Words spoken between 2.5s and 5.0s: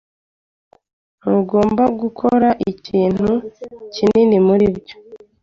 iktu kinini muri byo.